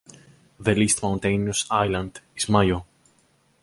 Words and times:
The 0.59 0.73
least 0.73 1.03
mountainous 1.03 1.67
island 1.69 2.21
is 2.35 2.45
Maio. 2.47 2.85